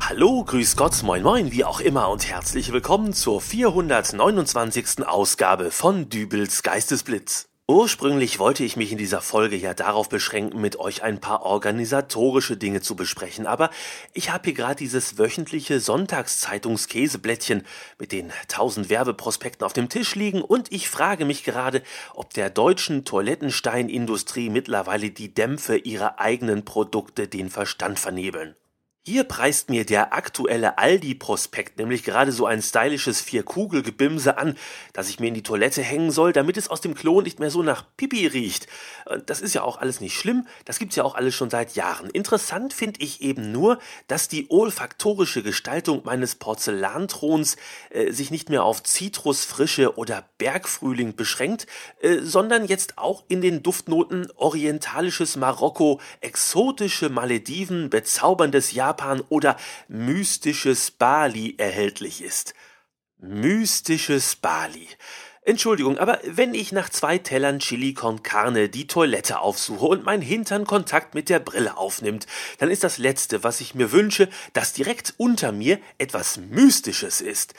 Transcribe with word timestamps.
Hallo, 0.00 0.44
grüß 0.44 0.76
Gott, 0.76 1.02
moin 1.02 1.22
moin, 1.22 1.52
wie 1.52 1.64
auch 1.64 1.80
immer 1.80 2.10
und 2.10 2.28
herzlich 2.28 2.70
willkommen 2.72 3.14
zur 3.14 3.40
429. 3.40 5.06
Ausgabe 5.06 5.70
von 5.70 6.10
Dübels 6.10 6.62
Geistesblitz. 6.62 7.51
Ursprünglich 7.68 8.40
wollte 8.40 8.64
ich 8.64 8.76
mich 8.76 8.90
in 8.90 8.98
dieser 8.98 9.20
Folge 9.20 9.54
ja 9.54 9.72
darauf 9.72 10.08
beschränken, 10.08 10.60
mit 10.60 10.80
euch 10.80 11.04
ein 11.04 11.20
paar 11.20 11.42
organisatorische 11.42 12.56
Dinge 12.56 12.80
zu 12.80 12.96
besprechen, 12.96 13.46
aber 13.46 13.70
ich 14.12 14.30
habe 14.30 14.46
hier 14.46 14.54
gerade 14.54 14.74
dieses 14.74 15.16
wöchentliche 15.16 15.78
Sonntagszeitungskäseblättchen 15.78 17.64
mit 18.00 18.10
den 18.10 18.32
tausend 18.48 18.90
Werbeprospekten 18.90 19.64
auf 19.64 19.72
dem 19.72 19.88
Tisch 19.88 20.16
liegen 20.16 20.42
und 20.42 20.72
ich 20.72 20.88
frage 20.88 21.24
mich 21.24 21.44
gerade, 21.44 21.82
ob 22.14 22.34
der 22.34 22.50
deutschen 22.50 23.04
Toilettensteinindustrie 23.04 24.50
mittlerweile 24.50 25.10
die 25.10 25.32
Dämpfe 25.32 25.76
ihrer 25.76 26.18
eigenen 26.18 26.64
Produkte 26.64 27.28
den 27.28 27.48
Verstand 27.48 28.00
vernebeln. 28.00 28.56
Hier 29.04 29.24
preist 29.24 29.68
mir 29.68 29.84
der 29.84 30.12
aktuelle 30.12 30.78
Aldi-Prospekt 30.78 31.76
nämlich 31.76 32.04
gerade 32.04 32.30
so 32.30 32.46
ein 32.46 32.62
stylisches 32.62 33.20
Vierkugelgebimse 33.20 34.38
an, 34.38 34.56
das 34.92 35.08
ich 35.08 35.18
mir 35.18 35.26
in 35.26 35.34
die 35.34 35.42
Toilette 35.42 35.82
hängen 35.82 36.12
soll, 36.12 36.32
damit 36.32 36.56
es 36.56 36.68
aus 36.68 36.82
dem 36.82 36.94
Klo 36.94 37.20
nicht 37.20 37.40
mehr 37.40 37.50
so 37.50 37.64
nach 37.64 37.84
Pipi 37.96 38.28
riecht. 38.28 38.68
Das 39.26 39.40
ist 39.40 39.54
ja 39.54 39.62
auch 39.62 39.78
alles 39.78 40.00
nicht 40.00 40.16
schlimm, 40.16 40.46
das 40.66 40.78
gibt's 40.78 40.94
ja 40.94 41.02
auch 41.02 41.16
alles 41.16 41.34
schon 41.34 41.50
seit 41.50 41.74
Jahren. 41.74 42.10
Interessant 42.10 42.74
finde 42.74 43.00
ich 43.00 43.22
eben 43.22 43.50
nur, 43.50 43.80
dass 44.06 44.28
die 44.28 44.48
olfaktorische 44.50 45.42
Gestaltung 45.42 46.02
meines 46.04 46.36
Porzellanthrons 46.36 47.56
äh, 47.90 48.12
sich 48.12 48.30
nicht 48.30 48.50
mehr 48.50 48.62
auf 48.62 48.84
Zitrusfrische 48.84 49.96
oder 49.98 50.28
Bergfrühling 50.38 51.16
beschränkt, 51.16 51.66
äh, 52.02 52.18
sondern 52.20 52.66
jetzt 52.66 52.98
auch 52.98 53.24
in 53.26 53.40
den 53.40 53.64
Duftnoten 53.64 54.30
orientalisches 54.36 55.34
Marokko, 55.34 56.00
exotische 56.20 57.08
Malediven, 57.08 57.90
bezauberndes 57.90 58.70
Japan 58.70 58.91
Japan 58.92 59.22
oder 59.30 59.56
mystisches 59.88 60.90
Bali 60.90 61.54
erhältlich 61.56 62.22
ist. 62.22 62.52
Mystisches 63.18 64.36
Bali. 64.36 64.86
Entschuldigung, 65.44 65.96
aber 65.98 66.20
wenn 66.24 66.52
ich 66.54 66.72
nach 66.72 66.90
zwei 66.90 67.18
Tellern 67.18 67.58
Chili 67.58 67.94
con 67.94 68.22
Carne 68.22 68.68
die 68.68 68.86
Toilette 68.86 69.40
aufsuche 69.40 69.86
und 69.86 70.04
mein 70.04 70.20
Hintern 70.20 70.66
Kontakt 70.66 71.14
mit 71.14 71.30
der 71.30 71.40
Brille 71.40 71.78
aufnimmt, 71.78 72.26
dann 72.58 72.70
ist 72.70 72.84
das 72.84 72.98
Letzte, 72.98 73.42
was 73.42 73.60
ich 73.62 73.74
mir 73.74 73.92
wünsche, 73.92 74.28
dass 74.52 74.74
direkt 74.74 75.14
unter 75.16 75.50
mir 75.50 75.80
etwas 75.98 76.36
Mystisches 76.36 77.20
ist. 77.22 77.54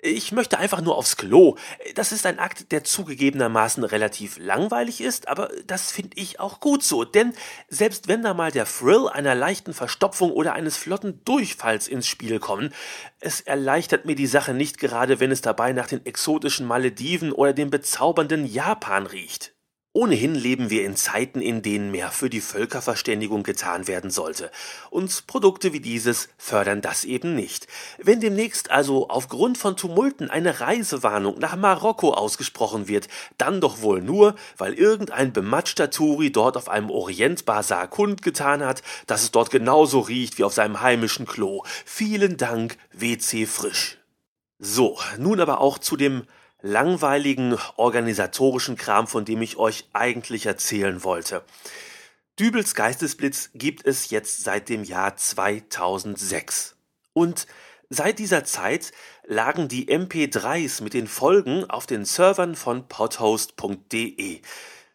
Ich 0.00 0.30
möchte 0.30 0.58
einfach 0.58 0.80
nur 0.80 0.96
aufs 0.96 1.16
Klo. 1.16 1.56
Das 1.96 2.12
ist 2.12 2.24
ein 2.24 2.38
Akt, 2.38 2.70
der 2.70 2.84
zugegebenermaßen 2.84 3.82
relativ 3.82 4.38
langweilig 4.38 5.00
ist, 5.00 5.26
aber 5.26 5.50
das 5.66 5.90
finde 5.90 6.16
ich 6.16 6.38
auch 6.38 6.60
gut 6.60 6.84
so, 6.84 7.04
denn 7.04 7.34
selbst 7.68 8.06
wenn 8.06 8.22
da 8.22 8.32
mal 8.32 8.52
der 8.52 8.64
Thrill 8.64 9.08
einer 9.08 9.34
leichten 9.34 9.74
Verstopfung 9.74 10.30
oder 10.30 10.52
eines 10.52 10.76
flotten 10.76 11.24
Durchfalls 11.24 11.88
ins 11.88 12.06
Spiel 12.06 12.38
kommen, 12.38 12.72
es 13.18 13.40
erleichtert 13.40 14.04
mir 14.04 14.14
die 14.14 14.28
Sache 14.28 14.54
nicht 14.54 14.78
gerade, 14.78 15.18
wenn 15.18 15.32
es 15.32 15.40
dabei 15.40 15.72
nach 15.72 15.88
den 15.88 16.06
exotischen 16.06 16.66
Malediven 16.66 17.32
oder 17.32 17.52
dem 17.52 17.70
bezaubernden 17.70 18.46
Japan 18.46 19.06
riecht. 19.06 19.57
Ohnehin 19.94 20.34
leben 20.34 20.68
wir 20.68 20.84
in 20.84 20.96
Zeiten, 20.96 21.40
in 21.40 21.62
denen 21.62 21.90
mehr 21.90 22.10
für 22.10 22.28
die 22.28 22.42
Völkerverständigung 22.42 23.42
getan 23.42 23.88
werden 23.88 24.10
sollte. 24.10 24.50
Und 24.90 25.26
Produkte 25.26 25.72
wie 25.72 25.80
dieses 25.80 26.28
fördern 26.36 26.82
das 26.82 27.04
eben 27.04 27.34
nicht. 27.34 27.66
Wenn 27.96 28.20
demnächst 28.20 28.70
also 28.70 29.08
aufgrund 29.08 29.56
von 29.56 29.76
Tumulten 29.76 30.28
eine 30.28 30.60
Reisewarnung 30.60 31.38
nach 31.38 31.56
Marokko 31.56 32.12
ausgesprochen 32.12 32.86
wird, 32.86 33.08
dann 33.38 33.62
doch 33.62 33.80
wohl 33.80 34.02
nur, 34.02 34.34
weil 34.58 34.74
irgendein 34.74 35.32
bematschter 35.32 35.90
Turi 35.90 36.30
dort 36.30 36.58
auf 36.58 36.68
einem 36.68 36.90
Orientbasar 36.90 37.88
kundgetan 37.88 38.62
hat, 38.62 38.82
dass 39.06 39.22
es 39.22 39.30
dort 39.30 39.50
genauso 39.50 40.00
riecht 40.00 40.36
wie 40.36 40.44
auf 40.44 40.52
seinem 40.52 40.82
heimischen 40.82 41.24
Klo. 41.24 41.62
Vielen 41.86 42.36
Dank, 42.36 42.76
WC 42.92 43.46
Frisch. 43.46 43.96
So, 44.58 44.98
nun 45.18 45.40
aber 45.40 45.60
auch 45.60 45.78
zu 45.78 45.96
dem 45.96 46.24
langweiligen 46.60 47.56
organisatorischen 47.76 48.76
Kram, 48.76 49.06
von 49.06 49.24
dem 49.24 49.42
ich 49.42 49.56
euch 49.56 49.88
eigentlich 49.92 50.46
erzählen 50.46 51.04
wollte. 51.04 51.44
Dübels 52.38 52.74
Geistesblitz 52.74 53.50
gibt 53.54 53.86
es 53.86 54.10
jetzt 54.10 54.44
seit 54.44 54.68
dem 54.68 54.84
Jahr 54.84 55.16
2006. 55.16 56.76
Und 57.12 57.46
seit 57.90 58.18
dieser 58.18 58.44
Zeit 58.44 58.92
lagen 59.26 59.68
die 59.68 59.88
MP3s 59.88 60.82
mit 60.82 60.94
den 60.94 61.08
Folgen 61.08 61.68
auf 61.68 61.86
den 61.86 62.04
Servern 62.04 62.54
von 62.54 62.86
podhost.de. 62.86 64.40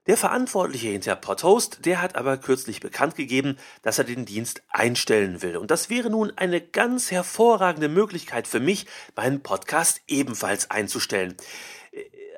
Der 0.06 0.18
Verantwortliche 0.18 0.90
hinter 0.90 1.16
Podhost, 1.16 1.86
der 1.86 2.02
hat 2.02 2.18
aber 2.18 2.36
kürzlich 2.36 2.82
bekannt 2.82 3.16
gegeben, 3.16 3.58
dass 3.84 4.00
er 4.00 4.04
den 4.04 4.26
Dienst 4.26 4.62
einstellen 4.68 5.42
will. 5.42 5.56
Und 5.56 5.72
das 5.72 5.90
wäre 5.90 6.10
nun 6.10 6.34
eine 6.36 6.60
ganz 6.60 7.10
hervorragende 7.10 7.88
Möglichkeit 7.88 8.46
für 8.46 8.60
mich, 8.60 8.86
meinen 9.16 9.42
Podcast 9.42 10.02
ebenfalls 10.08 10.70
einzustellen. 10.70 11.38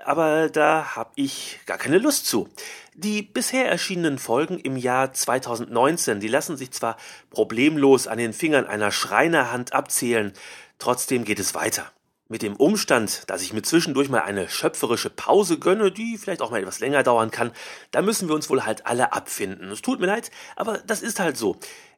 Aber 0.03 0.49
da 0.49 0.95
habe 0.95 1.09
ich 1.15 1.59
gar 1.65 1.79
keine 1.79 1.97
Lust 1.97 2.27
zu. 2.27 2.47
Die 2.93 3.23
bisher 3.23 3.67
erschienenen 3.67 4.19
Folgen 4.19 4.59
im 4.59 4.77
Jahr 4.77 5.11
2019, 5.11 6.19
die 6.19 6.27
lassen 6.27 6.57
sich 6.57 6.69
zwar 6.69 6.97
problemlos 7.31 8.05
an 8.05 8.19
den 8.19 8.33
Fingern 8.33 8.67
einer 8.67 8.91
Schreinerhand 8.91 9.73
abzählen, 9.73 10.33
trotzdem 10.77 11.25
geht 11.25 11.39
es 11.39 11.55
weiter. 11.55 11.91
Mit 12.27 12.41
dem 12.41 12.55
Umstand, 12.55 13.29
dass 13.29 13.43
ich 13.43 13.53
mir 13.53 13.61
zwischendurch 13.61 14.09
mal 14.09 14.21
eine 14.21 14.49
schöpferische 14.49 15.11
Pause 15.11 15.59
gönne, 15.59 15.91
die 15.91 16.17
vielleicht 16.17 16.41
auch 16.41 16.49
mal 16.49 16.59
etwas 16.59 16.79
länger 16.79 17.03
dauern 17.03 17.29
kann, 17.29 17.51
da 17.91 18.01
müssen 18.01 18.27
wir 18.27 18.33
uns 18.33 18.49
wohl 18.49 18.65
halt 18.65 18.87
alle 18.87 19.13
abfinden. 19.13 19.69
Es 19.69 19.83
tut 19.83 19.99
mir 19.99 20.07
leid, 20.07 20.31
aber 20.55 20.79
das 20.79 21.03
ist 21.03 21.19
halt 21.19 21.37
so. 21.37 21.57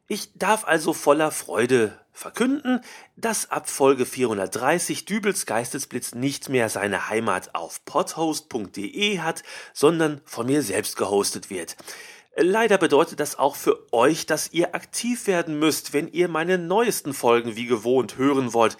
Ich 0.09 0.33
darf 0.35 0.65
also 0.65 0.91
voller 0.91 1.31
Freude 1.31 1.97
verkünden, 2.11 2.81
dass 3.15 3.51
ab 3.51 3.69
Folge 3.69 4.05
430 4.05 5.05
Dübels 5.05 5.45
Geistesblitz 5.45 6.13
nicht 6.13 6.49
mehr 6.49 6.67
seine 6.67 7.07
Heimat 7.07 7.55
auf 7.55 7.85
podhost.de 7.85 9.19
hat, 9.19 9.43
sondern 9.73 10.19
von 10.25 10.45
mir 10.45 10.61
selbst 10.61 10.97
gehostet 10.97 11.49
wird. 11.49 11.77
Leider 12.35 12.77
bedeutet 12.77 13.21
das 13.21 13.39
auch 13.39 13.55
für 13.55 13.91
euch, 13.93 14.25
dass 14.25 14.51
ihr 14.51 14.75
aktiv 14.75 15.25
werden 15.25 15.57
müsst, 15.57 15.93
wenn 15.93 16.09
ihr 16.09 16.27
meine 16.27 16.57
neuesten 16.57 17.13
Folgen 17.13 17.55
wie 17.55 17.65
gewohnt 17.65 18.17
hören 18.17 18.53
wollt 18.53 18.77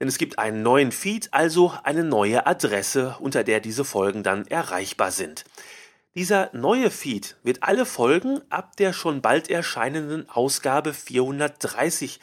denn 0.00 0.08
es 0.08 0.18
gibt 0.18 0.38
einen 0.38 0.62
neuen 0.62 0.92
Feed, 0.92 1.28
also 1.32 1.72
eine 1.82 2.04
neue 2.04 2.46
Adresse, 2.46 3.16
unter 3.20 3.44
der 3.44 3.60
diese 3.60 3.84
Folgen 3.84 4.22
dann 4.22 4.46
erreichbar 4.46 5.10
sind. 5.10 5.44
Dieser 6.14 6.50
neue 6.52 6.90
Feed 6.90 7.36
wird 7.42 7.62
alle 7.62 7.86
Folgen 7.86 8.40
ab 8.50 8.76
der 8.76 8.92
schon 8.92 9.22
bald 9.22 9.50
erscheinenden 9.50 10.28
Ausgabe 10.28 10.94
430 10.94 12.20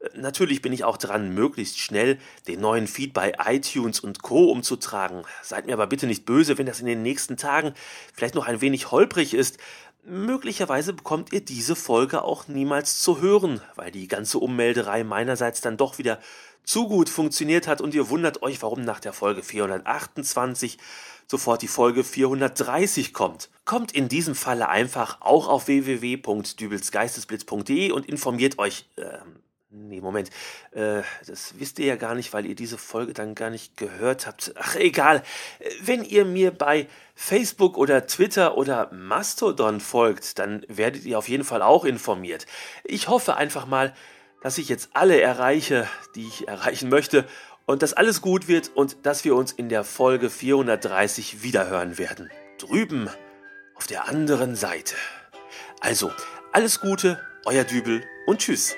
Äh, 0.00 0.18
natürlich 0.18 0.60
bin 0.60 0.72
ich 0.74 0.84
auch 0.84 0.98
dran, 0.98 1.32
möglichst 1.32 1.78
schnell 1.78 2.18
den 2.46 2.60
neuen 2.60 2.86
Feed 2.86 3.14
bei 3.14 3.32
iTunes 3.46 4.00
und 4.00 4.22
Co. 4.22 4.50
umzutragen. 4.50 5.22
Seid 5.42 5.64
mir 5.64 5.72
aber 5.72 5.86
bitte 5.86 6.06
nicht 6.06 6.26
böse, 6.26 6.58
wenn 6.58 6.66
das 6.66 6.80
in 6.80 6.86
den 6.86 7.02
nächsten 7.02 7.38
Tagen 7.38 7.72
vielleicht 8.12 8.34
noch 8.34 8.46
ein 8.46 8.60
wenig 8.60 8.90
holprig 8.90 9.32
ist. 9.32 9.58
Möglicherweise 10.06 10.92
bekommt 10.92 11.32
ihr 11.32 11.40
diese 11.40 11.74
Folge 11.74 12.22
auch 12.22 12.46
niemals 12.46 13.00
zu 13.00 13.22
hören, 13.22 13.62
weil 13.74 13.90
die 13.90 14.06
ganze 14.06 14.38
Ummelderei 14.38 15.02
meinerseits 15.02 15.62
dann 15.62 15.78
doch 15.78 15.96
wieder 15.96 16.20
zu 16.62 16.88
gut 16.88 17.08
funktioniert 17.08 17.66
hat 17.66 17.80
und 17.80 17.94
ihr 17.94 18.10
wundert 18.10 18.42
euch, 18.42 18.60
warum 18.60 18.82
nach 18.82 19.00
der 19.00 19.14
Folge 19.14 19.42
428 19.42 20.76
sofort 21.26 21.62
die 21.62 21.68
Folge 21.68 22.04
430 22.04 23.14
kommt. 23.14 23.48
Kommt 23.64 23.92
in 23.92 24.10
diesem 24.10 24.34
Falle 24.34 24.68
einfach 24.68 25.22
auch 25.22 25.48
auf 25.48 25.68
www.dübelsgeistesblitz.de 25.68 27.90
und 27.90 28.06
informiert 28.06 28.58
euch 28.58 28.84
äh, 28.96 29.20
Nee, 29.76 30.00
Moment. 30.00 30.30
Äh, 30.70 31.02
das 31.26 31.58
wisst 31.58 31.80
ihr 31.80 31.86
ja 31.86 31.96
gar 31.96 32.14
nicht, 32.14 32.32
weil 32.32 32.46
ihr 32.46 32.54
diese 32.54 32.78
Folge 32.78 33.12
dann 33.12 33.34
gar 33.34 33.50
nicht 33.50 33.76
gehört 33.76 34.24
habt. 34.24 34.54
Ach, 34.56 34.76
egal. 34.76 35.24
Wenn 35.82 36.04
ihr 36.04 36.24
mir 36.24 36.52
bei 36.52 36.86
Facebook 37.16 37.76
oder 37.76 38.06
Twitter 38.06 38.56
oder 38.56 38.92
Mastodon 38.92 39.80
folgt, 39.80 40.38
dann 40.38 40.64
werdet 40.68 41.04
ihr 41.04 41.18
auf 41.18 41.28
jeden 41.28 41.42
Fall 41.42 41.60
auch 41.60 41.84
informiert. 41.84 42.46
Ich 42.84 43.08
hoffe 43.08 43.36
einfach 43.36 43.66
mal, 43.66 43.92
dass 44.42 44.58
ich 44.58 44.68
jetzt 44.68 44.90
alle 44.92 45.20
erreiche, 45.20 45.88
die 46.14 46.28
ich 46.28 46.46
erreichen 46.46 46.88
möchte 46.88 47.26
und 47.66 47.82
dass 47.82 47.94
alles 47.94 48.20
gut 48.20 48.46
wird 48.46 48.70
und 48.76 49.04
dass 49.04 49.24
wir 49.24 49.34
uns 49.34 49.50
in 49.50 49.68
der 49.68 49.82
Folge 49.82 50.30
430 50.30 51.42
wiederhören 51.42 51.98
werden. 51.98 52.30
Drüben 52.58 53.10
auf 53.74 53.88
der 53.88 54.08
anderen 54.08 54.54
Seite. 54.54 54.94
Also, 55.80 56.12
alles 56.52 56.78
Gute, 56.80 57.20
euer 57.44 57.64
Dübel 57.64 58.04
und 58.26 58.38
tschüss. 58.38 58.76